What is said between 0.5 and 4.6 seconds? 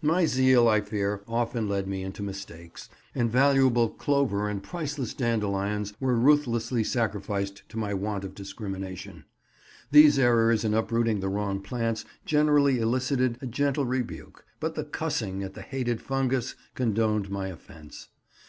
I fear, often led me into mistakes, and valuable clover